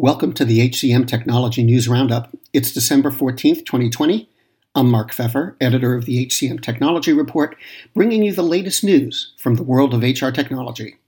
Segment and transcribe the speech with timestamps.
[0.00, 2.30] Welcome to the HCM Technology News Roundup.
[2.52, 4.30] It's December 14th, 2020.
[4.76, 7.56] I'm Mark Feffer, editor of the HCM Technology Report,
[7.94, 10.98] bringing you the latest news from the world of HR technology.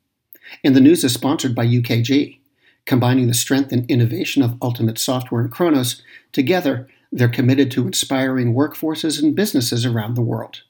[0.65, 2.41] And the news is sponsored by UKG.
[2.85, 6.03] Combining the strength and innovation of Ultimate Software and Kronos,
[6.33, 10.63] together they're committed to inspiring workforces and businesses around the world.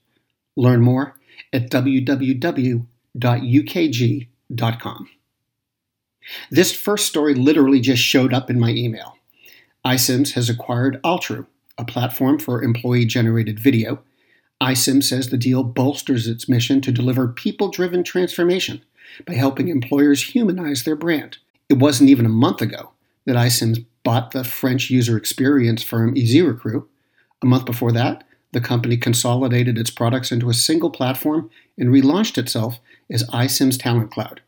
[0.57, 1.17] Learn more
[1.55, 2.87] at www.ukg.com.
[6.51, 9.17] This first story literally just showed up in my email.
[9.85, 11.47] iCIMS has acquired Altru,
[11.79, 14.01] a platform for employee generated video.
[14.61, 18.83] iCIMS says the deal bolsters its mission to deliver people driven transformation
[19.27, 21.39] by helping employers humanize their brand.
[21.69, 22.91] It wasn't even a month ago
[23.25, 26.87] that iCIMS bought the French user experience firm EasyRecruit.
[27.43, 32.37] A month before that, the company consolidated its products into a single platform and relaunched
[32.37, 32.81] itself
[33.11, 34.41] as iCIMS Talent Cloud.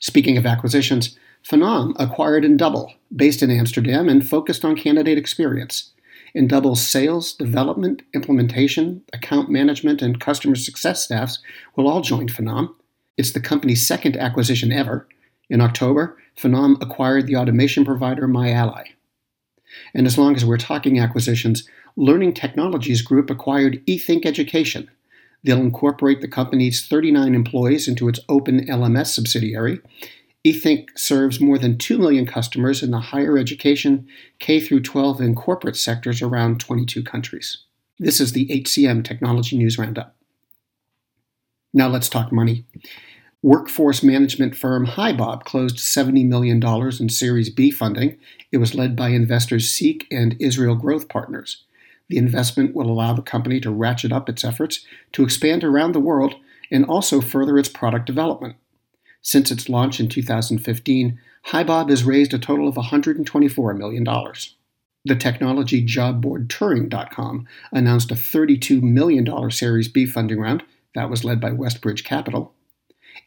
[0.00, 5.92] Speaking of acquisitions, Phenom acquired Endouble, based in Amsterdam and focused on candidate experience.
[6.34, 11.38] Endouble's sales, development, implementation, account management, and customer success staffs
[11.76, 12.74] will all join Phenom.
[13.16, 15.08] It's the company's second acquisition ever.
[15.48, 18.84] In October, Phenom acquired the automation provider MyAlly.
[19.94, 24.90] And as long as we're talking acquisitions, Learning Technologies Group acquired eThink Education,
[25.46, 29.78] They'll incorporate the company's 39 employees into its open LMS subsidiary.
[30.44, 34.08] eThink serves more than 2 million customers in the higher education,
[34.40, 37.58] K 12, and corporate sectors around 22 countries.
[38.00, 40.16] This is the HCM Technology News Roundup.
[41.72, 42.64] Now let's talk money.
[43.40, 46.60] Workforce management firm HiBob closed $70 million
[47.00, 48.18] in Series B funding.
[48.50, 51.62] It was led by investors Seek and Israel Growth Partners.
[52.08, 56.00] The investment will allow the company to ratchet up its efforts to expand around the
[56.00, 56.36] world
[56.70, 58.56] and also further its product development.
[59.22, 61.18] Since its launch in 2015,
[61.48, 64.04] HiBob has raised a total of $124 million.
[65.04, 70.64] The technology job board Turing.com announced a $32 million Series B funding round
[70.94, 72.52] that was led by Westbridge Capital.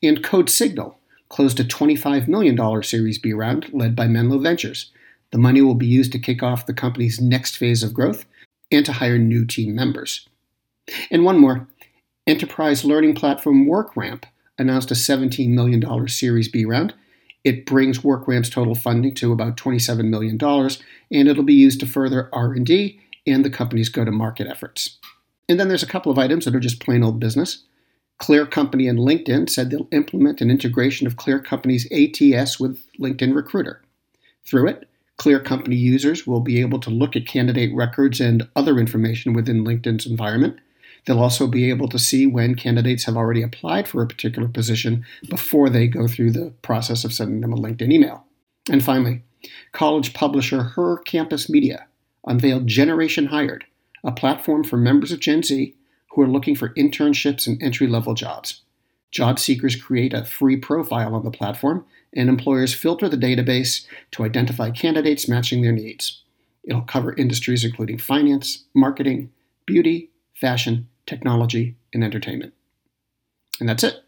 [0.03, 0.95] And CodeSignal
[1.29, 4.91] closed a $25 million Series B round led by Menlo Ventures.
[5.31, 8.25] The money will be used to kick off the company's next phase of growth
[8.71, 10.27] and to hire new team members.
[11.11, 11.67] And one more
[12.27, 14.23] enterprise learning platform WorkRamp
[14.57, 16.93] announced a $17 million Series B round.
[17.43, 22.29] It brings WorkRamp's total funding to about $27 million, and it'll be used to further
[22.33, 24.97] R&D and the company's go-to-market efforts.
[25.47, 27.63] And then there's a couple of items that are just plain old business.
[28.19, 33.33] Clear Company and LinkedIn said they'll implement an integration of Clear Company's ATS with LinkedIn
[33.33, 33.81] Recruiter.
[34.45, 38.79] Through it, Clear Company users will be able to look at candidate records and other
[38.79, 40.59] information within LinkedIn's environment.
[41.05, 45.05] They'll also be able to see when candidates have already applied for a particular position
[45.29, 48.23] before they go through the process of sending them a LinkedIn email.
[48.71, 49.23] And finally,
[49.73, 51.87] college publisher Her Campus Media
[52.25, 53.65] unveiled Generation Hired,
[54.05, 55.75] a platform for members of Gen Z
[56.11, 58.61] who are looking for internships and entry level jobs.
[59.11, 64.23] Job seekers create a free profile on the platform and employers filter the database to
[64.23, 66.23] identify candidates matching their needs.
[66.63, 69.31] It'll cover industries including finance, marketing,
[69.65, 72.53] beauty, fashion, technology, and entertainment.
[73.59, 74.03] And that's it.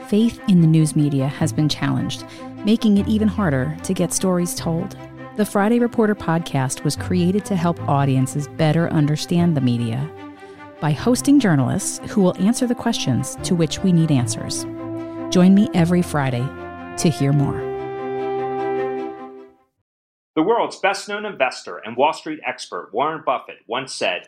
[0.10, 2.26] Faith in the news media has been challenged,
[2.66, 4.98] making it even harder to get stories told.
[5.36, 10.10] The Friday Reporter podcast was created to help audiences better understand the media
[10.82, 14.64] by hosting journalists who will answer the questions to which we need answers.
[15.30, 16.48] Join me every Friday
[16.98, 17.60] to hear more.
[20.36, 24.28] The world's best known investor and Wall Street expert, Warren Buffett, once said,